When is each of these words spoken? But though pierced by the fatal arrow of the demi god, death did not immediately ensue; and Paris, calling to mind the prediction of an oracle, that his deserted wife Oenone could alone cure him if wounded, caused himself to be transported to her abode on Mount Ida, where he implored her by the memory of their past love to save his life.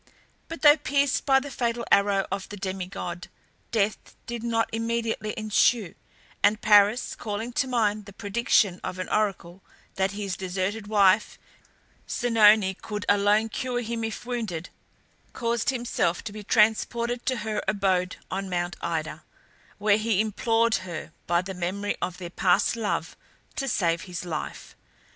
But 0.47 0.63
though 0.63 0.77
pierced 0.77 1.27
by 1.27 1.39
the 1.39 1.51
fatal 1.51 1.85
arrow 1.91 2.25
of 2.31 2.49
the 2.49 2.57
demi 2.57 2.87
god, 2.87 3.27
death 3.71 4.15
did 4.25 4.41
not 4.41 4.67
immediately 4.73 5.35
ensue; 5.37 5.93
and 6.41 6.59
Paris, 6.59 7.13
calling 7.15 7.53
to 7.53 7.67
mind 7.67 8.05
the 8.05 8.11
prediction 8.13 8.79
of 8.83 8.97
an 8.97 9.07
oracle, 9.09 9.61
that 9.97 10.13
his 10.13 10.35
deserted 10.35 10.87
wife 10.87 11.37
Oenone 12.09 12.81
could 12.81 13.05
alone 13.07 13.49
cure 13.49 13.81
him 13.81 14.03
if 14.03 14.25
wounded, 14.25 14.71
caused 15.33 15.69
himself 15.69 16.23
to 16.23 16.31
be 16.33 16.43
transported 16.43 17.23
to 17.27 17.35
her 17.45 17.61
abode 17.67 18.15
on 18.31 18.49
Mount 18.49 18.77
Ida, 18.81 19.21
where 19.77 19.97
he 19.97 20.19
implored 20.19 20.77
her 20.81 21.11
by 21.27 21.43
the 21.43 21.53
memory 21.53 21.95
of 22.01 22.17
their 22.17 22.31
past 22.31 22.75
love 22.75 23.15
to 23.55 23.67
save 23.67 24.01
his 24.05 24.25
life. 24.25 24.75